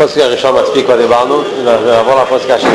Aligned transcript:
הפוסק 0.00 0.20
הראשון 0.20 0.62
מספיק 0.62 0.84
כבר 0.86 0.96
דיברנו, 0.96 1.42
נעבור 1.64 2.22
לפוסק 2.22 2.50
השני. 2.50 2.70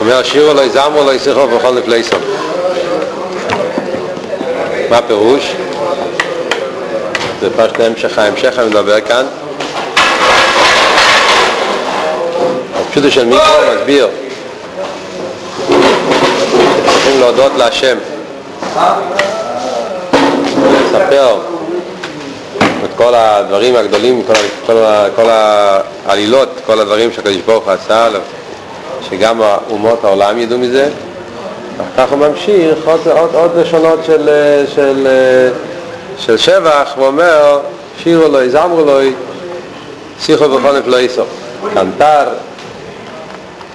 אומר 0.00 0.22
שירו 0.22 0.54
לא 0.54 0.60
יזמו 0.60 1.04
לא 1.04 1.14
ישיחו 1.14 1.46
בכל 1.46 1.74
נפלייסו 1.74 2.16
מה 4.90 4.98
הפירוש? 4.98 5.52
זה 7.40 7.50
פשוט 7.56 7.80
המשך 7.80 8.18
ההמשך 8.18 8.58
אני 8.58 8.66
מדבר 8.66 9.00
כאן 9.00 9.26
הפשוטו 12.90 13.10
של 13.10 13.24
מיקרו 13.24 13.54
מסביר. 13.76 14.08
צריכים 16.84 17.20
להודות 17.20 17.52
להשם. 17.56 17.96
לספר 20.84 21.36
את 22.84 22.90
כל 22.96 23.14
הדברים 23.14 23.76
הגדולים, 23.76 24.22
כל, 24.66 24.72
כל, 25.16 25.26
העלילות, 26.06 26.48
כל 26.66 26.80
הדברים 26.80 27.12
שהקדוש 27.12 27.36
ברוך 27.36 27.64
הוא 27.64 27.72
עשה 27.72 28.08
שגם 29.10 29.40
אומות 29.70 30.04
העולם 30.04 30.38
ידעו 30.38 30.58
מזה. 30.58 30.88
כך 31.96 32.10
הוא 32.10 32.18
ממשיך 32.18 32.78
עוד, 32.84 33.00
עוד, 33.08 33.34
עוד 33.34 33.56
לשונות 33.56 34.00
של, 34.06 34.28
של, 34.74 35.08
של 36.18 36.36
שבח 36.36 36.94
ואומר 36.98 37.60
שירו 38.02 38.28
לו, 38.28 38.48
זמרו 38.48 38.84
לו, 38.84 38.98
שיחו 40.20 40.48
בכל 40.48 40.78
נפלא 40.78 40.96
איסו. 40.96 41.22
קנטר, 41.74 42.24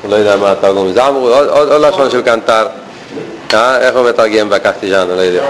לא 0.09 0.15
יודע 0.15 0.35
מה 0.35 0.51
התרגום, 0.51 0.93
זמרו, 0.93 1.29
עוד, 1.29 1.69
עוד, 1.71 1.81
לשון 1.81 2.09
של 2.09 2.21
קנטר? 2.21 2.67
איך 3.53 3.95
הוא 3.95 4.09
מתרגם 4.09 4.49
בקסטיג'אן, 4.49 5.07
לא 5.07 5.21
יודע. 5.21 5.43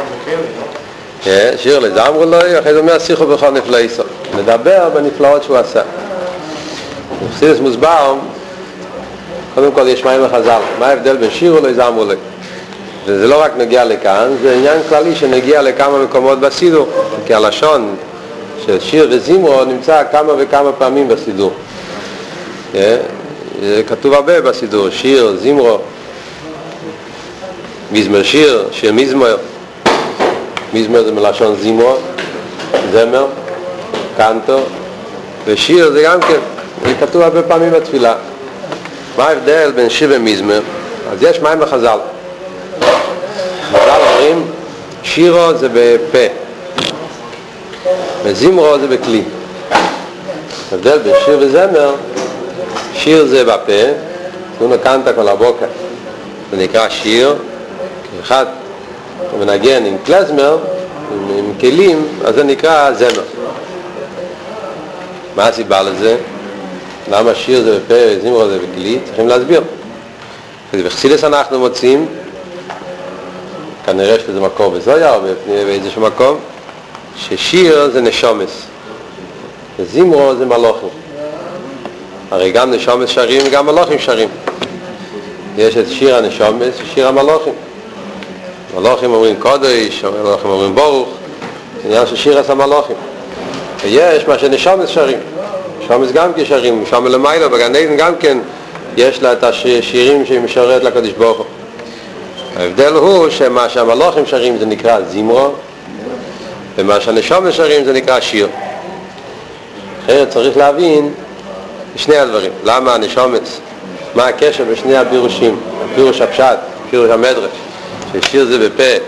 שיר 1.58 1.80
לזמרו 1.80 2.26
לו, 2.26 2.38
אחרי 2.60 2.74
זה 2.74 2.80
אומר 2.80 3.00
שיחו 3.00 3.28
בכל 3.28 3.50
נפלא 3.50 3.78
איסו. 3.78 4.04
מדבר 4.38 4.90
בנפלאות 4.94 5.44
שהוא 5.44 5.58
עשה. 5.58 5.82
בחסידס 7.30 7.60
מוסבר 7.60 8.16
קודם 9.56 9.72
כל 9.72 9.88
יש 9.88 10.06
מים 10.06 10.22
לחז"ל, 10.22 10.60
מה 10.80 10.88
ההבדל 10.88 11.18
בין 11.18 11.32
שיר 11.32 11.56
ולא 11.56 11.68
יזמרו 11.68 12.06
לי? 12.06 12.16
וזה 13.06 13.28
לא 13.28 13.42
רק 13.42 13.52
נגיע 13.58 13.86
לכאן, 13.86 14.28
זה 14.42 14.54
עניין 14.54 14.78
כללי 14.90 15.16
שנגיע 15.16 15.62
לכמה 15.62 16.04
מקומות 16.04 16.40
בסידור, 16.40 16.90
כי 17.26 17.34
הלשון 17.34 17.96
של 18.66 18.80
שיר 18.80 19.08
וזמרו 19.12 19.66
נמצא 19.66 20.04
כמה 20.12 20.34
וכמה 20.38 20.72
פעמים 20.72 21.08
בסידור. 21.08 21.54
כתוב 23.88 24.14
הרבה 24.14 24.42
בסידור, 24.42 24.90
שיר, 24.90 25.38
זמרו, 25.42 25.78
מזמר 27.92 28.24
שיר, 28.24 28.68
שיר 28.72 28.94
מזמר, 28.94 29.38
מזמר 30.74 31.04
זה 31.04 31.12
מלשון 31.12 31.56
זמרו, 31.62 31.96
זמר, 32.92 33.26
קנטו, 34.18 34.60
ושיר 35.46 35.92
זה 35.92 36.04
גם 36.04 36.22
כן, 36.22 36.40
זה 36.86 36.94
כתוב 37.00 37.22
הרבה 37.22 37.44
פעמים 37.44 37.72
בתפילה. 37.72 38.16
מה 39.18 39.24
ההבדל 39.24 39.72
בין 39.76 39.90
שיר 39.90 40.10
ומזמר? 40.12 40.62
אז 41.12 41.24
יש 41.24 41.40
מים 41.40 41.60
בחז"ל. 41.60 41.98
חז"ל 43.72 44.00
אומרים, 44.12 44.46
שירו 45.04 45.54
זה 45.54 45.68
בפה, 45.74 46.34
וזמרו 48.24 48.80
זה 48.80 48.88
בכלי. 48.88 49.24
ההבדל 50.72 50.98
בין 50.98 51.14
שיר 51.26 51.38
וזמר, 51.42 51.96
שיר 52.96 53.26
זה 53.26 53.44
בפה, 53.44 53.92
הוא 54.60 54.76
נקנת 54.76 55.16
כל 55.16 55.28
הבוקר, 55.28 55.66
זה 56.52 56.58
נקרא 56.58 56.90
שיר, 56.90 57.36
אחד 58.22 58.46
מנגן 59.40 59.86
עם 59.86 59.98
קלזמר, 60.06 60.58
עם, 61.12 61.38
עם 61.38 61.54
כלים, 61.60 62.08
אז 62.26 62.36
זה 62.36 62.44
נקרא 62.44 62.92
זמר. 62.92 63.24
מה 65.36 65.48
הסיבה 65.48 65.82
לזה? 65.82 66.18
למה 67.12 67.36
שיר 67.36 67.64
זה 67.64 67.80
בפה, 67.80 68.22
זמרו 68.22 68.48
זה 68.48 68.60
בכלי, 68.60 69.00
צריכים 69.06 69.28
להסביר. 69.28 69.62
בחסידס 70.86 71.24
אנחנו 71.24 71.60
מוצאים, 71.60 72.06
כנראה 73.86 74.20
שזה 74.20 74.40
מקור 74.42 74.72
בזויה 74.72 75.16
או 75.16 75.22
באיזשהו 75.48 76.02
מקום, 76.02 76.38
ששיר 77.16 77.90
זה 77.94 78.02
נשומס, 78.02 78.62
וזמרו 79.80 80.36
זה 80.36 80.46
מלוכים. 80.46 81.05
הרי 82.36 82.52
גם 82.52 82.72
נשומס 82.72 83.10
שרים 83.10 83.42
וגם 83.46 83.66
מלוכים 83.66 84.00
שרים. 84.00 84.30
יש 85.58 85.78
את 85.78 85.90
שיר 85.90 86.16
הנשומס 86.16 86.74
ושיר 86.84 87.08
המלוכים. 87.08 87.54
מלוכים 88.76 89.14
אומרים 89.14 89.36
קודש, 89.40 90.04
מלוכים 90.04 90.50
אומרים 90.50 90.76
ברוך, 90.76 91.10
עניין 91.86 92.08
של 92.08 92.16
שיר 92.16 92.40
עשה 92.40 92.54
מלוכים. 92.54 92.96
ויש 93.84 94.28
מה 94.28 94.40
שנשומס 94.40 94.90
שרים. 94.90 95.18
שומס 95.88 96.12
גם 96.12 96.32
כשרים, 96.36 96.84
שם 96.90 97.08
למעלה, 97.08 97.48
בגן 97.48 97.76
עדן 97.76 97.98
גם 97.98 98.16
כן 98.16 98.38
יש 98.98 99.22
לה 99.22 99.34
את 99.34 99.44
השירים 99.44 100.26
שהיא 100.26 100.40
משרת 100.40 100.84
לקדוש 100.84 101.12
ברוך 101.12 101.38
הוא. 101.38 101.46
ההבדל 102.58 102.94
הוא 102.94 103.30
שמה 103.30 103.70
שהמלוכים 103.70 104.26
שרים 104.26 104.58
זה 104.58 104.66
נקרא 104.66 105.02
זמרו, 105.02 105.52
ומה 106.78 107.02
שהנשום 107.02 107.52
שרים 107.52 107.86
זה 107.86 107.94
נקרא 107.94 108.20
שיר. 108.20 108.48
אחרת 110.06 110.30
צריך 110.30 110.58
להבין 110.58 111.12
שני 111.96 112.18
הדברים. 112.18 112.52
למה 112.64 112.94
הנשומץ? 112.94 113.60
מה 114.16 114.26
הקשר 114.26 114.64
בשני 114.72 114.98
הפירושים? 114.98 115.60
הפירוש 115.92 116.22
הפשט, 116.22 116.58
פירוש 116.90 117.10
המדרש, 117.10 117.52
ששיר 118.14 118.46
זה 118.46 118.70
בפה, 118.70 119.06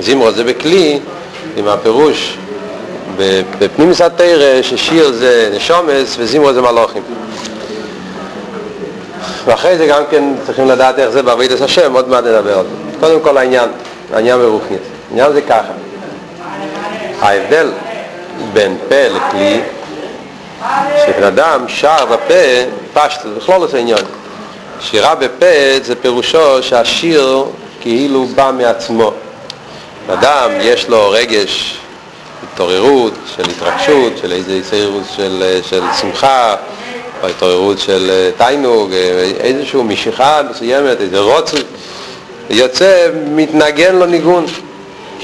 זמרו 0.00 0.32
זה 0.32 0.44
בכלי, 0.44 0.98
עם 1.56 1.68
הפירוש 1.68 2.36
בפנים 3.58 3.94
סתר 3.94 4.58
ששיר 4.62 5.12
זה 5.12 5.50
נשומס 5.54 6.16
וזמרו 6.18 6.52
זה 6.52 6.60
מלוכים 6.60 7.02
ואחרי 9.44 9.78
זה 9.78 9.86
גם 9.86 10.02
כן 10.10 10.24
צריכים 10.46 10.68
לדעת 10.68 10.98
איך 10.98 11.10
זה 11.10 11.22
בעבידת 11.22 11.60
השם, 11.60 11.92
עוד 11.92 12.08
מעט 12.08 12.24
נדבר 12.24 12.58
על 12.58 12.64
זה 12.64 12.98
קודם 13.00 13.20
כל 13.20 13.38
העניין, 13.38 13.68
העניין 14.12 14.38
ברוכנית 14.38 14.80
העניין 15.10 15.32
זה 15.32 15.42
ככה 15.42 15.72
ההבדל 17.20 17.68
בין 18.52 18.76
פה 18.88 19.08
לכלי 19.08 19.60
שבן 21.06 21.22
אדם 21.22 21.64
שר 21.68 22.04
בפה 22.06 22.34
פשט, 22.94 23.20
בכלול 23.36 23.64
את 23.64 23.74
העניין 23.74 24.04
שירה 24.80 25.14
בפה 25.14 25.46
זה 25.82 25.94
פירושו 25.94 26.62
שהשיר 26.62 27.44
כאילו 27.80 28.26
בא 28.26 28.52
מעצמו 28.58 29.12
אדם 30.08 30.50
יש 30.60 30.88
לו 30.88 31.10
רגש 31.10 31.80
התעוררות, 32.42 33.12
של 33.36 33.42
התרגשות, 33.50 34.12
של 34.22 34.32
איזה 34.32 34.52
התעוררות 34.52 35.04
של, 35.16 35.60
של 35.62 35.82
שמחה, 36.00 36.56
או 37.22 37.28
התעוררות 37.28 37.78
של 37.78 38.30
תיינוג, 38.36 38.92
איזושהי 39.40 39.82
משיכה 39.82 40.40
מסוימת, 40.50 41.00
איזה 41.00 41.18
רוצות, 41.18 41.64
יוצא, 42.50 43.08
מתנגן 43.26 43.96
לו 43.96 44.06
ניגון. 44.06 44.46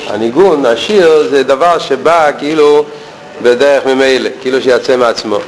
הניגון, 0.06 0.66
השיר, 0.66 1.28
זה 1.30 1.42
דבר 1.42 1.78
שבא 1.78 2.30
כאילו 2.38 2.84
בדרך 3.42 3.86
ממילא, 3.86 4.30
כאילו 4.40 4.62
שיצא 4.62 4.96
מעצמו. 4.96 5.38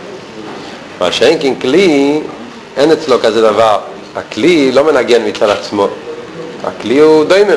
מה 1.00 1.12
שאין 1.12 1.38
כן 1.41 1.54
כלי, 1.60 2.21
אין 2.76 2.93
אצלו 2.93 3.21
כזה 3.21 3.43
דבר. 3.43 3.78
הכלי 4.16 4.72
לא 4.72 4.84
מנגן 4.84 5.26
מצד 5.26 5.50
עצמו. 5.50 5.88
הכלי 6.65 6.98
הוא 6.98 7.25
דיימם. 7.25 7.50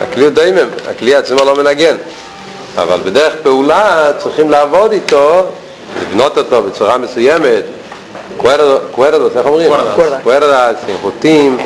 הכלי 0.00 0.24
הוא 0.24 0.32
דיימם, 0.32 0.68
הכלי 0.88 1.14
עצמו 1.14 1.44
לא 1.44 1.56
מנגן. 1.56 1.96
אבל 2.76 2.98
בדרך 3.04 3.34
פעולה 3.42 4.12
צריכים 4.18 4.50
לעבוד 4.50 4.92
איתו, 4.92 5.42
לבנות 6.02 6.38
אותו 6.38 6.62
בצורה 6.62 6.98
מסוימת, 6.98 7.64
קוורדוס, 8.36 9.36
איך 9.36 9.46
אומרים? 9.46 9.72
קוורדוס, 10.22 10.78
עם 10.88 10.96
חוטים 11.00 11.56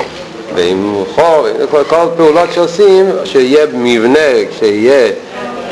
ועם 0.54 1.02
חור, 1.14 1.46
כל, 1.70 2.06
פעולות 2.16 2.52
שעושים, 2.54 3.10
שיהיה 3.24 3.66
מבנה, 3.72 4.20
כשיהיה, 4.50 5.10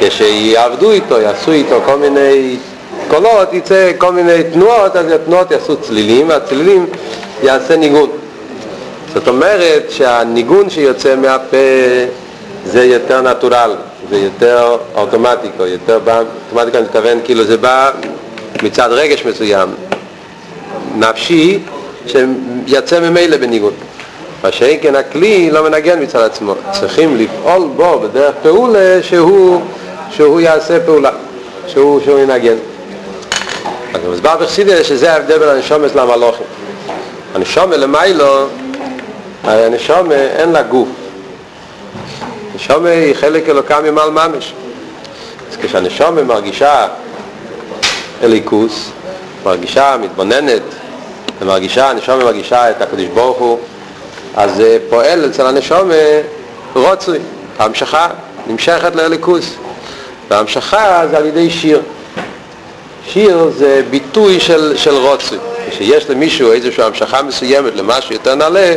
כשיעבדו 0.09 0.91
איתו, 0.91 1.21
יעשו 1.21 1.53
איתו 1.53 1.81
כל 1.87 1.97
מיני 1.97 2.57
קולות, 3.09 3.53
יצא 3.53 3.93
כל 3.99 4.13
מיני 4.13 4.43
תנועות, 4.53 4.97
אז 4.97 5.11
התנועות 5.11 5.51
יעשו 5.51 5.77
צלילים, 5.77 6.29
והצלילים 6.29 6.87
יעשה 7.43 7.77
ניגון. 7.77 8.11
זאת 9.15 9.29
אומרת 9.29 9.87
שהניגון 9.91 10.71
שיוצא 10.71 11.17
מהפה 11.17 11.57
זה 12.65 12.85
יותר 12.85 13.21
נטורל, 13.21 13.77
זה 14.11 14.19
יותר 14.19 14.77
אוטומטיקו, 14.95 15.67
יותר 15.67 15.99
בא, 15.99 16.23
אוטומטיקו 16.49 16.79
אני 16.79 16.87
מתכוון, 16.87 17.19
כאילו 17.25 17.45
זה 17.45 17.57
בא 17.57 17.91
מצד 18.63 18.89
רגש 18.93 19.25
מסוים, 19.27 19.69
נפשי, 20.97 21.59
שיצא 22.07 23.01
ממילא 23.01 23.37
בניגוד. 23.37 23.73
מה 24.45 24.53
שאין 24.53 24.79
כן 24.83 24.95
הכלי 24.95 25.51
לא 25.51 25.63
מנגן 25.63 26.03
מצד 26.03 26.21
עצמו, 26.21 26.55
צריכים 26.73 27.17
לפעול 27.17 27.69
בו 27.77 28.01
בדרך 28.01 28.35
פעולה 28.43 29.03
שהוא, 29.03 29.61
שהוא 30.13 30.41
יעשה 30.41 30.81
פעולה, 30.81 31.11
שהוא, 31.67 32.01
שהוא 32.05 32.19
ינגן. 32.19 32.57
אז 33.95 34.01
מוסבר 34.09 34.37
בחסידס 34.37 34.87
שזה 34.87 35.13
ההבדל 35.13 35.39
בין 35.39 35.49
הנשומס 35.49 35.95
למלוכים. 35.95 36.47
הנשומה 37.35 37.77
למיילו, 37.77 38.47
הנשומה 39.45 40.15
אין 40.15 40.53
לה 40.53 40.63
גוף. 40.63 40.89
הנשומה 42.53 42.89
היא 42.89 43.15
חלק 43.15 43.49
אלוקה 43.49 43.81
ממעל 43.81 44.11
ממש. 44.11 44.53
אז 45.51 45.57
כשהנשומה 45.63 46.23
מרגישה 46.23 46.87
אליקוס, 48.23 48.91
מרגישה, 49.45 49.97
מתבוננת, 50.01 50.63
ומרגישה, 51.41 51.91
הנשומה 51.91 52.25
מרגישה 52.25 52.71
את 52.71 52.83
הקדוש 52.83 53.07
ברוך 53.07 53.39
הוא, 53.39 53.59
אז 54.37 54.57
זה 54.57 54.79
פועל 54.91 55.27
אצל 55.27 55.47
הנשומה 55.47 55.95
רוצוי, 56.75 57.19
המשכה, 57.59 58.09
נמשכת 58.47 58.95
לאליקוס. 58.95 59.55
והמשכה 60.33 61.03
זה 61.11 61.17
על 61.17 61.27
ידי 61.27 61.51
שיר. 61.51 61.83
שיר 63.07 63.51
זה 63.57 63.83
ביטוי 63.91 64.41
של, 64.41 64.77
של 64.77 64.95
רוצוי. 64.95 65.39
כשיש 65.71 66.11
למישהו 66.11 66.53
איזושהי 66.53 66.85
המשכה 66.85 67.23
מסוימת 67.23 67.77
למשהו 67.77 68.13
יותר 68.13 68.35
נעלה, 68.35 68.75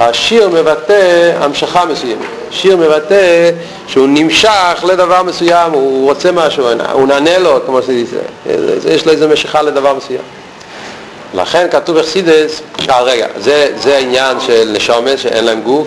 השיר 0.00 0.48
מבטא 0.48 1.32
המשכה 1.40 1.84
מסוימת. 1.84 2.24
שיר 2.50 2.76
מבטא 2.76 3.50
שהוא 3.86 4.08
נמשך 4.08 4.84
לדבר 4.88 5.22
מסוים, 5.22 5.72
הוא 5.72 6.04
רוצה 6.10 6.32
משהו, 6.32 6.68
הוא 6.92 7.06
נענה 7.06 7.38
לו, 7.38 7.60
כמו 7.66 7.82
שזה, 7.82 8.20
יש 8.88 9.06
לו 9.06 9.12
איזו 9.12 9.28
משיכה 9.28 9.62
לדבר 9.62 9.94
מסוים. 9.94 10.20
לכן 11.34 11.66
כתוב 11.70 11.96
אכסידס, 11.96 12.62
אה 12.90 13.02
רגע, 13.02 13.26
זה, 13.38 13.72
זה 13.82 13.96
העניין 13.96 14.40
של 14.40 14.70
נשומת 14.72 15.18
שאין 15.18 15.44
להם 15.44 15.60
גוף, 15.60 15.86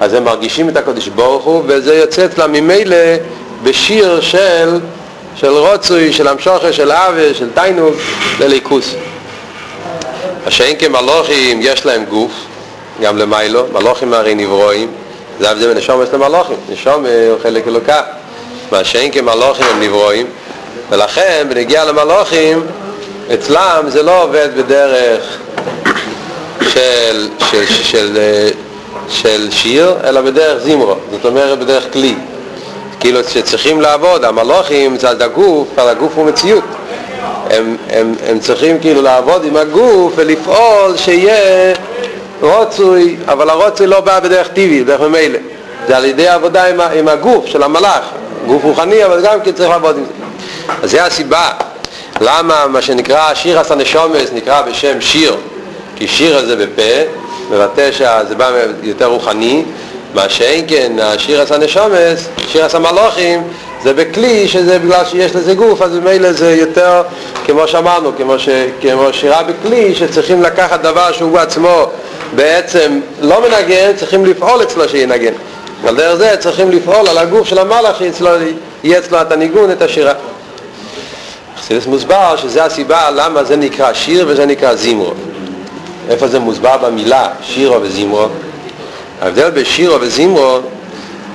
אז 0.00 0.14
הם 0.14 0.24
מרגישים 0.24 0.68
את 0.68 0.76
הקדוש 0.76 1.08
ברוך 1.08 1.44
הוא, 1.44 1.62
וזה 1.66 1.94
יוצא 1.94 2.24
אצלם 2.24 2.52
ממילא 2.52 2.96
בשיר 3.62 4.20
של, 4.20 4.80
של 5.36 5.50
רוצוי, 5.50 6.12
של 6.12 6.28
המשוכה, 6.28 6.72
של 6.72 6.92
אבי, 6.92 7.34
של 7.34 7.48
תיינוג, 7.54 7.94
לליכוס. 8.40 8.94
השאין 10.46 10.76
כמלוכים 10.78 11.60
יש 11.62 11.86
להם 11.86 12.04
גוף, 12.04 12.32
גם 13.02 13.18
למיילו, 13.18 13.66
מלוכים 13.72 14.14
הרי 14.14 14.34
נברואים, 14.34 14.90
זה 15.40 15.48
ההבדל 15.48 15.66
בין 15.68 15.76
נשום 15.76 16.02
למלוכים, 16.12 16.56
נשום 16.68 17.04
הוא 17.04 17.38
חלק 17.42 17.68
אלוקה, 17.68 18.02
מה 18.72 18.84
שאין 18.84 19.10
כמלוכים 19.10 19.66
הם 19.70 19.82
נברואים, 19.82 20.26
ולכן 20.90 21.46
בנגיע 21.48 21.84
למלוכים, 21.84 22.66
אצלם 23.34 23.84
זה 23.88 24.02
לא 24.02 24.22
עובד 24.22 24.48
בדרך 24.56 25.38
של, 26.68 27.28
של, 27.50 27.66
של, 27.66 27.82
של, 27.82 28.18
של 29.08 29.50
שיר, 29.50 29.94
אלא 30.04 30.20
בדרך 30.20 30.62
זימרו, 30.62 30.94
זאת 31.10 31.24
אומרת 31.24 31.58
בדרך 31.58 31.92
כלי. 31.92 32.14
כאילו 33.02 33.20
שצריכים 33.24 33.80
לעבוד, 33.80 34.24
המלוכים 34.24 34.94
מצד 34.94 35.22
הגוף, 35.22 35.68
על 35.78 35.88
הגוף 35.88 36.12
הוא 36.16 36.26
מציאות. 36.26 36.64
הם, 37.50 37.76
הם, 37.90 38.14
הם 38.28 38.38
צריכים 38.38 38.80
כאילו 38.80 39.02
לעבוד 39.02 39.44
עם 39.44 39.56
הגוף 39.56 40.12
ולפעול 40.16 40.96
שיהיה 40.96 41.74
רוצוי, 42.40 43.16
אבל 43.28 43.50
הרוצוי 43.50 43.86
לא 43.86 44.00
בא 44.00 44.20
בדרך 44.20 44.48
טבעי, 44.48 44.82
בדרך 44.84 45.00
ממילא. 45.00 45.38
זה 45.88 45.96
על 45.96 46.04
ידי 46.04 46.28
עבודה 46.28 46.64
עם, 46.64 46.80
עם 46.80 47.08
הגוף 47.08 47.46
של 47.46 47.62
המלאך, 47.62 48.04
גוף 48.46 48.64
רוחני, 48.64 49.04
אבל 49.04 49.20
גם 49.24 49.40
כן 49.40 49.52
צריך 49.52 49.70
לעבוד 49.70 49.96
עם 49.96 50.04
זה. 50.04 50.10
אז 50.82 50.90
זה 50.90 51.04
הסיבה 51.04 51.50
למה 52.20 52.66
מה 52.66 52.82
שנקרא 52.82 53.34
שיר 53.34 53.60
הסנשומס 53.60 54.32
נקרא 54.34 54.62
בשם 54.62 55.00
שיר, 55.00 55.36
כי 55.96 56.08
שיר 56.08 56.36
הזה 56.38 56.56
בפה, 56.56 57.02
מבטא 57.50 57.92
שזה 57.92 58.34
בא 58.36 58.50
יותר 58.82 59.06
רוחני, 59.06 59.64
מה 60.14 60.28
שאין 60.28 60.64
כן, 60.68 60.92
השיר 61.00 61.42
עשה 61.42 61.58
נשומס, 61.58 62.28
שיר 62.48 62.64
עשה 62.64 62.78
מלוכים, 62.78 63.42
זה 63.82 63.92
בכלי 63.92 64.48
שזה 64.48 64.78
בגלל 64.78 65.04
שיש 65.04 65.36
לזה 65.36 65.54
גוף, 65.54 65.82
אז 65.82 65.98
ממילא 65.98 66.32
זה 66.32 66.54
יותר, 66.54 67.02
כמו 67.46 67.68
שאמרנו, 67.68 68.10
כמו, 68.16 68.38
ש, 68.38 68.48
כמו 68.80 69.12
שירה 69.12 69.42
בכלי, 69.42 69.94
שצריכים 69.94 70.42
לקחת 70.42 70.80
דבר 70.80 71.12
שהוא 71.12 71.38
עצמו 71.38 71.86
בעצם 72.34 73.00
לא 73.20 73.40
מנגן, 73.40 73.96
צריכים 73.96 74.26
לפעול 74.26 74.62
אצלו 74.62 74.88
שינגן. 74.88 75.32
על 75.86 75.96
דרך 75.96 76.14
זה 76.14 76.36
צריכים 76.38 76.70
לפעול 76.70 77.08
על 77.08 77.18
הגוף 77.18 77.48
של 77.48 77.58
המלאך 77.58 77.96
שיהיה 77.98 78.98
אצלו 78.98 79.20
את 79.20 79.32
הניגון, 79.32 79.70
את 79.70 79.82
השירה. 79.82 80.12
חסידס 81.60 81.86
מוסבר 81.86 82.36
שזה 82.36 82.64
הסיבה 82.64 83.10
למה 83.10 83.44
זה 83.44 83.56
נקרא 83.56 83.92
שיר 83.92 84.24
וזה 84.28 84.46
נקרא 84.46 84.74
זימרו. 84.74 85.12
איפה 86.08 86.28
זה 86.28 86.38
מוסבר 86.38 86.76
במילה 86.76 87.28
שירו 87.42 87.82
וזימרו? 87.82 88.26
ההבדל 89.22 89.50
בשירו 89.50 90.00
וזימרו, 90.00 90.58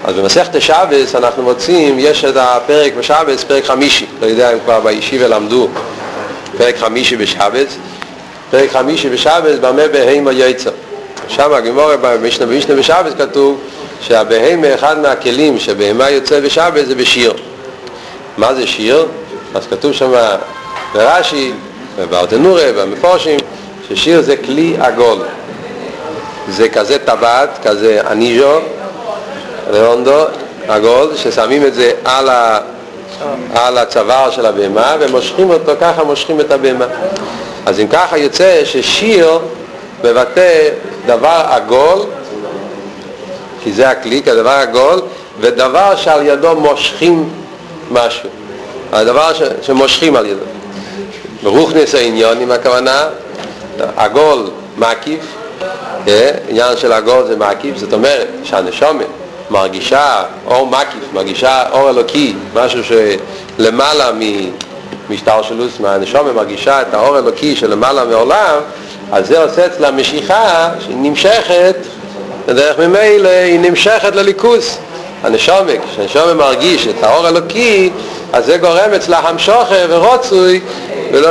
אז 0.05 0.15
במסכת 0.15 0.55
השבס 0.55 1.15
אנחנו 1.15 1.43
מוצאים, 1.43 1.95
יש 1.99 2.25
את 2.25 2.35
הפרק 2.37 2.93
בשבס, 2.93 3.43
פרק 3.43 3.65
חמישי, 3.65 4.05
לא 4.21 4.25
יודע 4.25 4.53
אם 4.53 4.59
כבר 4.59 4.79
בישיבה 4.79 5.27
למדו, 5.27 5.67
פרק 6.57 6.77
חמישי 6.77 7.15
בשבס, 7.15 7.77
פרק 8.51 8.71
חמישי 8.71 9.09
בשבס, 9.09 9.59
במה 9.61 9.87
בהימה 9.87 10.31
יצר. 10.31 10.71
שם 11.27 11.53
הגמור 11.53 11.95
במשנה 12.01 12.45
במשנה 12.45 12.75
בשבס 12.75 13.13
כתוב 13.17 13.59
שהבהמה 14.01 14.75
אחד 14.75 14.99
מהכלים 14.99 15.59
שבהמה 15.59 16.09
יוצא 16.09 16.39
בשבס 16.39 16.87
זה 16.87 16.95
בשיר. 16.95 17.33
מה 18.37 18.53
זה 18.53 18.67
שיר? 18.67 19.05
אז 19.55 19.67
כתוב 19.69 19.93
שם 19.93 20.11
ברש"י, 20.93 21.51
ובארתנורה, 21.97 22.71
במפורשים, 22.77 23.39
ששיר 23.89 24.21
זה 24.21 24.37
כלי 24.37 24.75
עגול. 24.79 25.17
זה 26.49 26.69
כזה 26.69 26.99
טבעת, 26.99 27.49
כזה 27.63 28.01
אניז'ו, 28.11 28.59
רונדו, 29.73 30.23
עגול, 30.67 31.11
ששמים 31.15 31.65
את 31.65 31.73
זה 31.73 31.91
על, 32.05 32.29
ה, 32.29 32.59
על 33.53 33.77
הצוואר 33.77 34.31
של 34.31 34.45
הבהמה 34.45 34.95
ומושכים 34.99 35.49
אותו, 35.49 35.71
ככה 35.81 36.03
מושכים 36.03 36.39
את 36.39 36.51
הבהמה. 36.51 36.85
אז 37.65 37.79
אם 37.79 37.88
ככה 37.88 38.17
יוצא 38.17 38.61
ששיר 38.65 39.39
מבטא 40.03 40.69
דבר 41.05 41.41
עגול, 41.49 41.99
כי 43.63 43.73
זה 43.73 43.89
הכלי, 43.89 44.21
כדבר 44.21 44.49
עגול, 44.49 45.01
ודבר 45.39 45.95
שעל 45.95 46.27
ידו 46.27 46.55
מושכים 46.55 47.29
משהו. 47.91 48.29
הדבר 48.91 49.33
ש, 49.33 49.41
שמושכים 49.61 50.15
על 50.15 50.25
ידו. 50.25 50.45
ברוכנס 51.44 51.95
העניון 51.95 52.41
עם 52.41 52.51
הכוונה, 52.51 53.03
עגול 53.97 54.49
מקיף, 54.77 55.36
עניין 56.50 56.77
של 56.77 56.92
עגול 56.92 57.27
זה 57.27 57.36
מקיף, 57.36 57.77
זאת 57.77 57.94
אומרת 57.94 58.27
שהנשומת 58.44 59.06
מרגישה 59.50 60.24
אור 60.45 60.68
מקיף, 60.68 61.13
מרגישה 61.13 61.63
אור 61.71 61.89
אלוקי, 61.89 62.33
משהו 62.54 62.80
שלמעלה 62.83 64.12
משטר 65.09 65.42
שלוס, 65.42 65.80
מהנשומת 65.80 66.36
מרגישה 66.36 66.81
את 66.81 66.94
האור 66.94 67.18
אלוקי 67.18 67.56
שלמעלה 67.56 68.06
מעולם, 68.06 68.59
אז 69.12 69.27
זה 69.27 69.44
עושה 69.44 69.65
אצלה 69.65 69.92
משיכה 69.92 70.69
שהיא 70.80 70.95
נמשכת, 70.98 71.75
בדרך 72.47 72.80
ממילא 72.80 73.30
היא 73.30 73.59
נמשכת 73.59 74.16
לליכוס. 74.16 74.78
הנשומת, 75.23 75.80
כשהנשומת 75.92 76.35
מרגיש 76.35 76.87
את 76.87 77.04
האור 77.04 77.28
אלוקי, 77.28 77.90
אז 78.33 78.45
זה 78.45 78.57
גורם 78.57 78.94
אצלה 78.95 79.19
המשוכה 79.19 79.76
ורוצוי, 79.90 80.61
ולא 81.11 81.30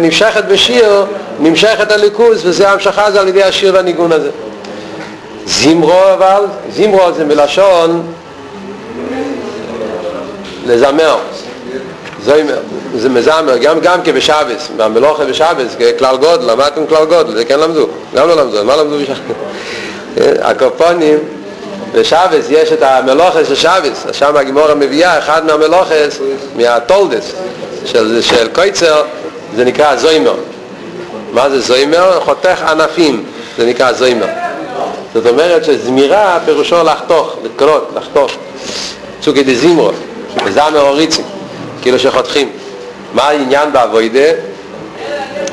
נמשכת 0.00 0.44
בשיר, 0.44 1.04
נמשכת 1.40 1.92
הליכוז, 1.92 2.46
וזה 2.46 2.70
המשכה 2.70 3.10
זה 3.10 3.20
על 3.20 3.28
ידי 3.28 3.42
השיר 3.42 3.74
והניגון 3.74 4.12
הזה. 4.12 4.30
זימרו 5.46 6.12
אבל, 6.14 6.42
זימרו 6.70 7.12
זה 7.12 7.24
מלשון 7.24 8.02
לזמר, 10.66 11.16
זוימר, 12.24 12.58
זה 12.96 13.08
מזמר, 13.08 13.56
גם, 13.56 13.80
גם 13.80 14.02
כבשבס, 14.04 14.68
במלוכה 14.76 15.24
בשבס, 15.24 15.76
כלל 15.98 16.16
גודל, 16.16 16.52
למדתם 16.52 16.86
כלל 16.86 17.04
גודל, 17.04 17.36
זה 17.36 17.44
כן 17.44 17.60
למדו, 17.60 17.86
גם 18.14 18.28
לא 18.28 18.36
למדו, 18.36 18.64
מה 18.64 18.76
למדו 18.76 18.98
בשבס? 18.98 19.18
הקופונים 20.48 21.18
בשבס 21.92 22.46
יש 22.50 22.72
את 22.72 22.82
המלוכס 22.82 23.48
של 23.48 23.54
שבס, 23.54 24.06
שם 24.12 24.36
הגימורה 24.36 24.74
מביאה 24.74 25.18
אחד 25.18 25.46
מהמלוכס, 25.46 26.18
מהטולדס 26.56 27.32
של, 27.84 28.22
של 28.22 28.48
קויצר, 28.48 29.02
זה 29.56 29.64
נקרא 29.64 29.96
זוימר. 29.96 30.34
מה 31.32 31.50
זה 31.50 31.60
זוימר? 31.60 32.20
חותך 32.20 32.62
ענפים, 32.62 33.24
זה 33.58 33.66
נקרא 33.66 33.92
זוימר. 33.92 34.26
זאת 35.14 35.26
אומרת 35.26 35.64
שזמירה 35.64 36.38
פירושו 36.44 36.84
לחתוך, 36.84 37.36
לקרות, 37.44 37.90
לחתוך. 37.96 38.32
צוקי 39.20 39.42
דזימרו, 39.42 39.90
זמר 40.50 40.80
אוריצי, 40.80 41.22
כאילו 41.82 41.98
שחותכים. 41.98 42.50
מה 43.14 43.22
העניין 43.22 43.72
באבוידה? 43.72 44.30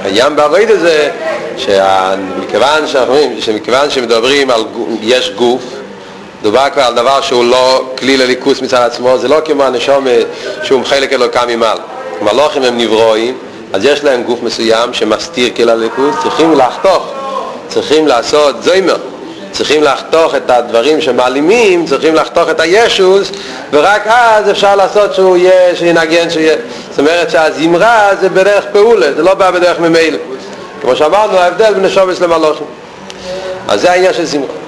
העניין 0.03 0.35
באבוידה 0.35 0.77
זה 0.77 1.09
שמכיוון 1.57 2.87
שאנחנו 2.87 3.13
רואים, 3.13 3.41
שמכיוון 3.41 3.89
שמדברים 3.89 4.49
על 4.49 4.63
יש 5.01 5.31
גוף, 5.35 5.74
דובר 6.41 6.65
כבר 6.73 6.81
על 6.81 6.93
דבר 6.93 7.21
שהוא 7.21 7.45
לא 7.45 7.85
כלי 7.97 8.17
לליכוס 8.17 8.61
מצד 8.61 8.81
עצמו, 8.81 9.17
זה 9.17 9.27
לא 9.27 9.41
כמו 9.45 9.63
הנשום 9.63 10.07
שהוא 10.63 10.85
חלק 10.85 11.13
אלוקה 11.13 11.45
ממעל. 11.47 11.77
מלוכים 12.21 12.63
הם 12.63 12.77
נברואים, 12.77 13.37
אז 13.73 13.85
יש 13.85 14.03
להם 14.03 14.23
גוף 14.23 14.43
מסוים 14.43 14.93
שמסתיר 14.93 15.49
כלי 15.55 15.65
לליכוס, 15.65 16.15
צריכים 16.23 16.53
לחתוך, 16.57 17.13
צריכים 17.67 18.07
לעשות 18.07 18.63
זוימר, 18.63 18.97
צריכים 19.51 19.83
לחתוך 19.83 20.35
את 20.35 20.49
הדברים 20.49 21.01
שמעלימים, 21.01 21.85
צריכים 21.85 22.15
לחתוך 22.15 22.49
את 22.49 22.59
הישוס, 22.59 23.31
ורק 23.71 24.07
אז 24.07 24.51
אפשר 24.51 24.75
לעשות 24.75 25.13
שהוא 25.13 25.37
יהיה, 25.37 25.75
שינגן, 25.75 26.29
שיהיה. 26.29 26.55
זאת 26.89 26.99
אומרת 26.99 27.31
שהזמרה 27.31 28.09
זה 28.21 28.29
בדרך 28.29 28.65
פעולה, 28.71 29.13
זה 29.13 29.23
לא 29.23 29.33
בא 29.33 29.51
בדרך 29.51 29.79
ממילא. 29.79 30.17
כמו 30.81 30.95
שאמרנו, 30.95 31.37
ההבדל 31.37 31.73
בין 31.73 31.85
נשומס 31.85 32.19
למלוכים. 32.19 32.67
אז 33.67 33.81
זה 33.81 33.91
העניין 33.91 34.13
של 34.13 34.25
זמרה. 34.25 34.64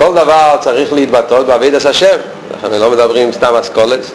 כל 0.00 0.14
דבר 0.14 0.56
צריך 0.60 0.92
להתבטאות 0.92 1.46
בעבידת 1.46 1.86
השם, 1.86 2.16
אנחנו 2.64 2.78
לא 2.78 2.90
מדברים 2.90 3.32
סתם 3.32 3.54
אסכולס. 3.54 4.10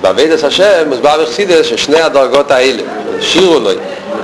בעבידת 0.00 0.44
השם 0.44 0.88
מוסבר 0.88 1.22
בחסידס 1.22 1.66
ששני 1.66 2.00
הדרגות 2.00 2.50
האלה, 2.50 2.82
שירו 3.20 3.58
לוי, 3.60 3.74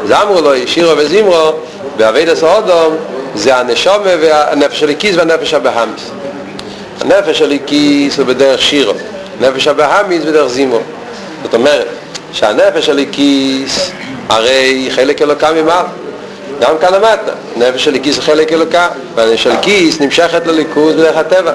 זמרו 0.06 0.40
לוי, 0.40 0.66
שירו 0.66 0.92
וזמרו, 0.96 1.52
בעבידת 1.96 2.42
האודום 2.42 2.96
זה 3.34 3.56
הנשום 3.56 3.96
והנפש 4.04 4.82
הליקיס 4.82 5.16
והנפש 5.16 5.54
הבהמיס. 5.54 6.10
הנפש 7.00 7.42
הליקיס 7.42 8.18
הוא 8.18 8.26
בדרך 8.26 8.62
שירו, 8.62 8.94
נפש 9.40 9.68
הבהמיס 9.68 10.24
בדרך 10.24 10.48
זמרו. 10.48 10.80
זאת 11.42 11.54
אומרת, 11.54 11.86
שהנפש 12.32 12.88
הליקיס 12.88 13.90
הרי 14.28 14.88
חלק 14.90 15.22
אלוקה 15.22 15.52
ממעל. 15.52 15.84
גם 16.60 16.78
כאן 16.80 16.94
למטה, 16.94 17.32
נפש 17.56 17.84
של 17.84 17.98
כיס 18.02 18.18
חלק 18.18 18.52
אלוקה, 18.52 18.88
והנפש 19.14 19.42
של 19.42 19.52
כיס 19.62 20.00
נמשכת 20.00 20.46
לליכוז 20.46 20.94
בדרך 20.94 21.16
הטבע. 21.16 21.52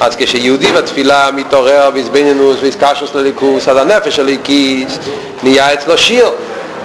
אז 0.00 0.16
כשיהודי 0.16 0.72
בתפילה 0.72 1.30
מתעורר 1.34 1.90
בעזבנינוס 1.90 2.56
ואיסקשוס 2.60 3.14
לליכוס, 3.14 3.68
אז 3.68 3.76
הנפש 3.76 4.16
של 4.16 4.36
כיס 4.44 4.98
נהיה 5.42 5.72
אצלו 5.72 5.98
שיר. 5.98 6.30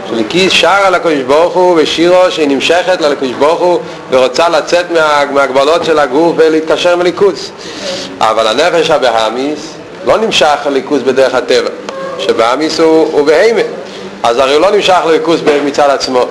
של 0.10 0.24
כיס 0.30 0.54
שר 0.54 0.68
על 0.68 0.96
הקדוש 0.96 1.20
ברוך 1.20 1.54
הוא 1.54 1.80
ושירו 1.82 2.32
שהיא 2.32 2.48
נמשכת 2.48 3.02
לקדוש 3.02 3.32
ברוך 3.32 3.60
הוא 3.60 3.80
ורוצה 4.10 4.50
לצאת 4.50 4.92
מה, 4.92 5.24
מהגבלות 5.32 5.86
של 5.86 6.00
הגוף 6.00 6.36
ולהתקשר 6.38 6.94
עם 6.94 7.02
הליכוס. 7.02 7.52
אבל 8.20 8.48
הנפש 8.48 8.90
הבהמיס 8.90 9.60
לא 10.06 10.18
נמשך 10.18 10.58
לליכוס 10.66 11.02
בדרך 11.02 11.36
הטבע, 11.36 11.70
שבהמיס 12.20 12.80
הוא, 12.80 13.10
הוא 13.12 13.26
בהימה. 13.26 13.62
אז 14.24 14.38
הרי 14.38 14.54
הוא 14.54 14.62
לא 14.62 14.72
נמשך 14.72 15.00
לליכוס 15.06 15.40
מצד 15.66 15.90
עצמו. 15.90 16.26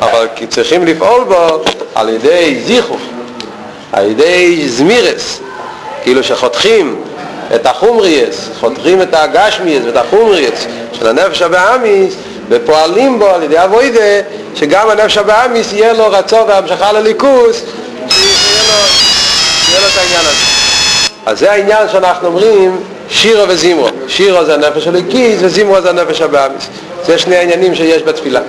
אבל 0.00 0.26
צריכים 0.48 0.86
לפעול 0.86 1.24
בו 1.24 1.62
על 1.94 2.08
ידי 2.08 2.60
זיכוך, 2.66 3.00
על 3.92 4.06
ידי 4.10 4.68
זמירס, 4.68 5.40
כאילו 6.02 6.24
שחותכים 6.24 7.02
את 7.54 7.66
החומריאס, 7.66 8.48
חותכים 8.60 9.02
את 9.02 9.14
הגשמיאס 9.14 9.82
ואת 9.86 9.96
החומריאס 9.96 10.66
של 10.92 11.08
הנפש 11.08 11.42
הבאמיס 11.42 12.14
ופועלים 12.48 13.18
בו 13.18 13.26
על 13.26 13.42
ידי 13.42 13.64
אבוידה 13.64 14.20
שגם 14.54 14.90
הנפש 14.90 15.16
הבאמיס 15.16 15.72
יהיה 15.72 15.92
לו 15.92 16.10
רצון 16.10 16.48
והמשכה 16.48 16.92
לליכוס 16.92 17.62
שיהיה 18.08 18.62
לו, 18.68 19.80
לו 19.80 19.88
את 19.92 19.98
העניין 19.98 20.20
הזה. 20.20 20.58
אז 21.26 21.38
זה 21.38 21.52
העניין 21.52 21.88
שאנחנו 21.92 22.28
אומרים 22.28 22.80
שירו 23.10 23.48
וזימרו. 23.48 23.88
שירו 24.08 24.44
זה 24.44 24.54
הנפש 24.54 24.86
הליקיס 24.86 25.38
וזימרו 25.40 25.80
זה 25.80 25.90
הנפש 25.90 26.20
הבאמיס. 26.20 26.68
זה 27.06 27.18
שני 27.18 27.36
העניינים 27.36 27.74
שיש 27.74 28.02
בתפילה. 28.02 28.40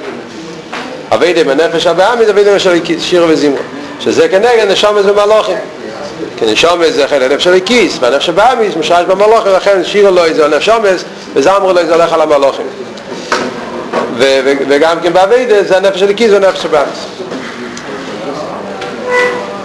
אביידה 1.12 1.44
בנפש 1.44 1.88
הבאמיס, 1.88 2.30
אביידה 2.30 2.60
של 2.60 2.80
שיר 3.00 3.25
וזמרו, 3.28 3.58
שזה 4.00 4.30
כנגד 4.30 4.72
נשומס 4.72 5.06
במלוכים. 5.06 5.58
כי 6.38 6.46
נשומס 6.46 6.94
זה 6.94 7.08
חלק 7.08 7.32
הנפש 7.32 7.48
הכיס, 7.48 7.98
והנפש 8.00 8.30
הבאמיס 8.30 8.75
משרש 8.75 9.06
במלוכים, 9.06 9.51
לכן 9.54 9.84
שיר 9.84 10.10
לו 10.10 10.25
איזה 10.25 10.48
נשומס, 10.48 11.04
וזמרו 11.34 11.74
לו 11.74 11.80
איזה 11.80 11.96
הולך 11.96 12.13
על 12.13 12.22
המלוכים. 12.22 12.66
וגם 14.68 15.00
כן 15.04 15.13
באביידה 15.13 15.63
זה 15.63 15.78
הנפש 15.78 16.01
הכיס 16.01 16.32
והנפש 16.32 16.66
הבאמיס. 16.66 17.06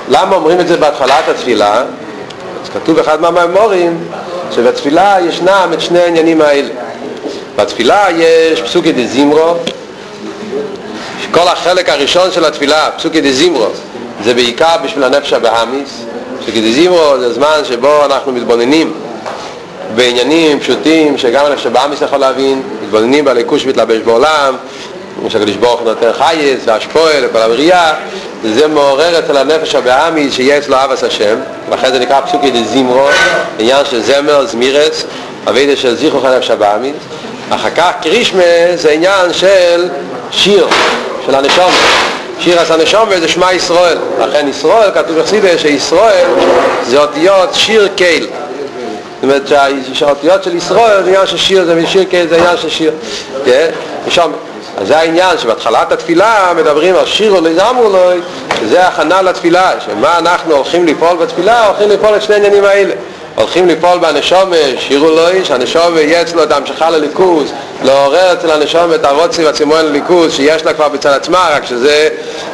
למה 0.09 0.37
אומרים 0.37 0.61
את 0.61 0.69
זה 0.69 0.77
בהתחלת 0.77 1.29
התפילה? 1.29 1.83
אז 2.63 2.69
כתוב 2.75 2.97
באחד 2.97 3.21
מהמאמורים 3.21 3.99
שבתפילה 4.51 5.17
ישנם 5.29 5.71
את 5.73 5.81
שני 5.81 5.99
העניינים 5.99 6.41
האלה. 6.41 6.69
בתפילה 7.57 8.07
יש 8.17 8.63
פסוקי 8.63 8.93
דזימרו, 8.93 9.55
כל 11.31 11.49
החלק 11.49 11.88
הראשון 11.88 12.33
של 12.33 12.45
התפילה, 12.45 12.90
פסוקי 12.97 13.21
דזימרו, 13.21 13.66
זה 14.25 14.35
בעיקר 14.35 14.76
בשביל 14.85 15.04
הנפש 15.04 15.33
הבאמיס. 15.33 16.04
פסוקי 16.40 16.61
דזימרו 16.61 17.19
זה 17.19 17.33
זמן 17.33 17.61
שבו 17.64 18.04
אנחנו 18.04 18.33
מתבוננים 18.33 18.93
בעניינים 19.95 20.61
פשוטים 20.61 21.19
שגם 21.19 21.47
הנפש 21.47 21.66
הבאמיס 21.66 22.02
יכול 22.02 22.19
להבין, 22.19 22.62
מתבוננים 22.83 23.25
בליכוש 23.25 23.66
מתלבש 23.66 23.99
בעולם, 23.99 24.57
כמו 25.21 25.31
שהקדוש 25.31 25.57
ברוך 25.57 25.81
הוא 25.81 25.88
נותן 25.88 26.12
חייס 26.12 26.61
והשפועל 26.64 27.25
וכל 27.25 27.38
הבריאה, 27.38 27.95
וזה 28.43 28.69
מעורר 28.69 29.19
אצל 29.19 29.37
הנפש 29.37 29.75
הבאמיס 29.75 30.35
שיהיה 30.35 30.59
אצלו 30.59 30.76
אבס 30.85 31.04
השם, 31.04 31.37
ואחרי 31.71 31.90
זה 31.90 31.99
נקרא 31.99 32.21
פסוקי 32.21 32.50
דזימרו, 32.50 33.07
עניין 33.59 33.85
של 33.85 34.02
זמר, 34.02 34.47
זמירס, 34.47 35.04
אבידה 35.49 35.76
של 35.76 35.97
זיכרוך 35.97 36.25
הנפש 36.25 36.50
הבאמיס. 36.50 36.97
אחר 37.50 37.71
כך 37.71 37.90
קרישמה 38.02 38.43
זה 38.75 38.90
עניין 38.90 39.33
של 39.33 39.88
שיר, 40.31 40.66
של 41.26 41.35
הנשום. 41.35 41.71
שיר 42.38 42.61
עשה 42.61 42.76
נשום 42.76 43.09
זה 43.21 43.28
שמע 43.28 43.52
ישראל. 43.52 43.99
לכן 44.21 44.49
ישראל 44.49 44.90
כתוב 44.95 45.19
בחסידה 45.19 45.59
שישראל 45.59 46.26
זה 46.87 47.00
אותיות 47.00 47.54
שיר 47.54 47.88
קייל. 47.97 48.26
זאת 48.26 49.23
אומרת 49.23 49.49
שהאותיות 49.93 50.45
של 50.45 50.57
ישראל 50.57 51.02
זה 51.02 51.09
עניין 51.09 51.26
של 51.26 51.37
שיר 51.37 51.64
זה 51.64 51.87
שיר 51.87 52.04
קייל 52.04 52.28
זה 52.28 52.37
עניין 52.37 52.57
של 52.57 52.71
שיר. 52.71 52.93
כן? 53.45 53.71
נשום. 54.07 54.33
אז 54.78 54.88
זה 54.88 54.99
העניין 54.99 55.38
שבהתחלת 55.38 55.93
התפילה 55.93 56.52
מדברים 56.57 56.97
על 56.97 57.07
שיר 57.07 57.33
אולי 57.33 57.54
זמרו 57.54 57.85
אולי 57.85 58.21
שזה 58.61 58.87
הכנה 58.87 59.23
לתפילה 59.23 59.71
שמה 59.81 60.19
אנחנו 60.19 60.54
הולכים 60.54 60.87
לפעול 60.87 61.16
בתפילה 61.16 61.66
הולכים 61.66 61.90
לפעול 61.90 62.16
את 62.16 62.23
שני 62.23 62.35
העניינים 62.35 62.64
האלה 62.64 62.95
הולכים 63.37 63.69
לפעול 63.69 63.99
בנשום 63.99 64.53
שירו 64.79 65.11
לוי 65.11 65.45
שהנשום 65.45 65.97
יהיה 65.97 66.23
אצלו 66.23 66.43
את 66.43 66.53
ההמשכה 66.53 66.91
לליכוז 66.91 67.53
לעורר 67.85 68.33
אצל 68.33 68.50
הנשום 68.50 68.95
את 68.95 69.05
הרוצי 69.05 69.45
והצימון 69.45 69.85
לליכוז 69.85 70.33
שיש 70.33 70.64
לה 70.64 70.73
כבר 70.73 70.88
בצד 70.88 71.11
עצמה 71.11 71.49
רק 71.53 71.64
שזה 71.64 72.09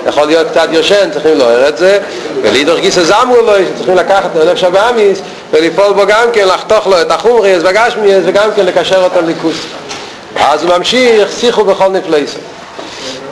יכול 0.07 0.25
להיות 0.25 0.47
קצת 0.51 0.69
יושן 0.71 1.11
צריכים 1.13 1.39
לעורר 1.39 1.69
את 1.69 1.79
זה 1.79 1.99
ולידור 2.43 2.79
גיסא 2.79 3.03
זמרו 3.03 3.37
לוי 3.37 3.65
שצריכים 3.75 3.97
לקחת 3.97 4.31
את 4.37 4.43
הנפש 4.43 4.65
הבאמיס 4.65 5.19
ולפעול 5.51 5.93
בו 5.93 6.03
גם 6.07 6.29
כן 6.33 6.49
לחתוך 6.49 6.87
לו 6.87 7.01
את 7.01 7.11
החומריאס 7.11 7.63
והגשמיאס 7.63 8.23
וגם 8.27 8.51
כן 8.57 8.67
לקשר 8.67 9.05
אותו 9.05 9.21
לליכוז. 9.21 9.57
אז 10.37 10.63
הוא 10.65 10.77
ממשיך 10.77 11.29
שיחו 11.41 11.65
בכל 11.65 11.89
נפלאיסו 11.89 12.39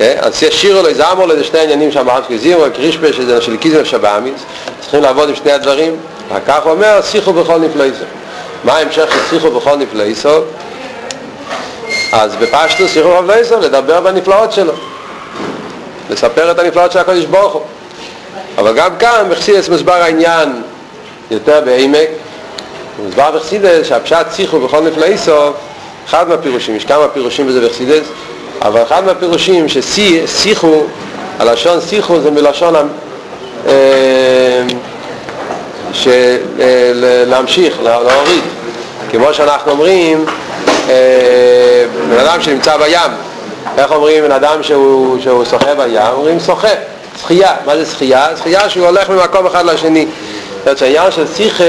אז 0.01 0.41
שירו 0.51 0.83
לו, 0.83 0.95
זמרו 0.95 1.27
לו, 1.27 1.37
זה 1.37 1.45
שני 1.45 1.61
עניינים 1.61 1.93
שאמרנו 1.93 2.25
כזירו, 2.29 2.65
קרישפה 2.75 3.13
שזה 3.13 3.41
של 3.41 3.57
קיזם 3.57 3.85
שבאמיס 3.85 4.41
צריכים 4.91 5.03
לעבוד 5.03 5.29
עם 5.29 5.35
שני 5.35 5.53
הדברים 5.53 5.97
וכך 6.35 6.61
הוא 6.65 6.73
אומר, 6.73 7.01
שיחו 7.03 7.33
בכל 7.33 7.59
נפלאיסו. 7.59 8.05
מה 8.65 8.73
ההמשך 8.73 9.13
של 9.13 9.19
שיחו 9.31 9.51
בכל 9.51 9.77
נפלאיסו? 9.77 10.41
אז 12.13 12.37
בפשטו 12.37 12.89
שיחו 12.89 13.09
בכל 13.09 13.23
נפלאיסו, 13.23 13.61
לדבר 13.61 14.01
בנפלאות 14.01 14.53
שלו. 14.53 14.73
לספר 16.11 16.51
את 16.51 16.59
הנפלאות 16.59 16.93
של 16.93 16.99
הקודש 16.99 17.25
ברוך 17.25 17.53
הוא. 17.53 17.63
אבל 18.59 18.75
גם 18.77 18.97
כאן 18.99 19.27
בחסידס 19.31 19.69
מוסבר 19.69 19.93
העניין 19.93 20.63
יותר 21.31 21.61
בעמק. 21.65 22.09
מוסבר 23.05 23.31
בחסידס 23.31 23.87
שהפשט 23.87 24.27
שיחו 24.37 24.61
בכל 24.61 24.81
נפלאיסו, 24.81 25.51
אחד 26.07 26.29
מהפירושים, 26.29 26.77
יש 26.77 26.85
כמה 26.85 27.09
פירושים 27.09 27.47
בזה 27.47 27.69
בחסידס, 27.69 28.07
אבל 28.63 28.83
אחד 28.83 29.05
מהפירושים 29.05 29.67
ששיחו, 29.69 30.83
הלשון 31.39 31.81
שיחו 31.81 32.21
זה 32.21 32.31
מלשון 32.31 32.75
להמשיך, 37.27 37.83
להוריד 37.83 38.45
כמו 39.11 39.35
שאנחנו 39.35 39.73
אומרים 39.73 40.27
בן 42.11 42.19
אדם 42.21 42.43
שנמצא 42.43 42.77
בים 42.77 43.11
איך 43.79 43.93
אומרים 43.93 44.25
בן 44.25 44.33
אדם 44.33 44.63
שהוא, 44.63 45.21
שהוא 45.21 45.45
שוחה 45.45 45.75
בים? 45.75 46.01
אומרים 46.13 46.41
שוחה, 46.41 46.69
שחייה, 47.23 47.53
מה 47.67 47.77
זה 47.77 47.87
שחייה? 47.87 48.27
שחייה 48.37 48.71
שהוא 48.71 48.87
הולך 48.87 49.11
ממקום 49.11 49.47
אחד 49.47 49.65
לשני 49.65 50.07
זאת 50.59 50.67
אומרת 50.67 50.79
שהעניין 50.79 51.11
של 51.11 51.27
שיחה 51.37 51.65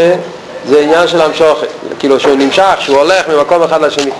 זה 0.67 0.79
עניין 0.79 1.07
של 1.07 1.21
המשוכת 1.21 1.67
כאילו 1.99 2.19
שהוא 2.19 2.35
נמשך, 2.35 2.75
שהוא 2.79 2.97
הולך 2.97 3.27
ממקום 3.27 3.63
אחד 3.63 3.81
לשני 3.81 4.11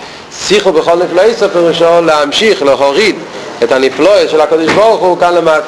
שיחו 0.47 0.71
בכל 0.71 0.95
נפלאי 0.95 1.33
ספר 1.33 1.67
ראשון 1.67 2.05
להמשיך, 2.05 2.63
להוריד 2.63 3.15
את 3.63 3.71
הנפלאות 3.71 4.29
של 4.29 4.41
הקדוש 4.41 4.73
ברוך 4.73 5.01
הוא 5.01 5.17
כאן 5.19 5.33
למטה 5.33 5.61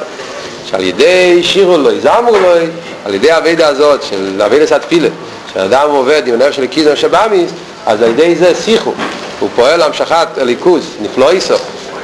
שעל 0.66 0.84
ידי 0.84 1.44
שירו 1.44 1.78
לוי, 1.78 2.00
זמרו 2.00 2.40
לוי, 2.40 2.68
על 3.06 3.14
ידי 3.14 3.32
הווידה 3.32 3.68
הזאת 3.68 4.04
של 4.04 4.42
הווידה 4.42 4.66
סתפילה, 4.66 5.08
שאדם 5.54 5.90
עובד 5.90 6.22
עם 6.28 6.34
הנפש 6.34 6.56
של 6.56 6.66
קיזם 6.66 6.96
שבאמיס, 6.96 7.52
אז 7.86 8.02
על 8.02 8.10
ידי 8.10 8.36
זה 8.36 8.56
שיחו, 8.56 8.94
הוא 9.40 9.50
פועל 9.56 9.80
להמשכת 9.80 10.28
הליכוז, 10.38 10.90
נפלא 11.02 11.30
איסו, 11.30 11.56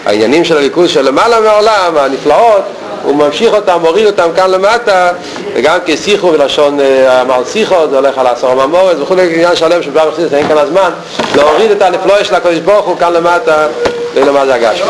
העניינים 0.05 0.45
של 0.45 0.57
הליכוז 0.57 0.89
של 0.89 1.07
למעלה 1.07 1.39
מהעולם, 1.39 1.97
הנפלאות, 1.97 2.63
הוא 3.03 3.15
ממשיך 3.15 3.53
אותם, 3.53 3.77
מוריד 3.81 4.05
אותם 4.05 4.29
כאן 4.35 4.51
למטה, 4.51 5.11
וגם 5.53 5.77
כשיחו 5.85 6.31
בלשון 6.31 6.79
המעל 7.07 7.45
שיחו, 7.45 7.75
זה 7.89 7.95
הולך 7.95 8.17
על 8.17 8.27
עשור 8.27 8.49
הממורת 8.49 8.99
וכולי, 8.99 9.33
עניין 9.33 9.55
שלם 9.55 9.83
שבא 9.83 10.05
מחסידת, 10.09 10.33
אין 10.33 10.47
כאן 10.47 10.57
הזמן, 10.57 10.89
להוריד 11.35 11.71
את 11.71 11.81
הנפלאות 11.81 12.25
של 12.25 12.35
הקדוש 12.35 12.59
ברוך 12.59 12.85
הוא 12.85 12.97
כאן 12.97 13.13
למטה, 13.13 13.67
ולמה 14.13 14.45
זה 14.45 14.55
הגשם. 14.55 14.85